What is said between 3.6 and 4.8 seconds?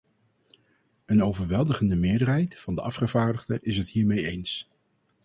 is het hiermee eens.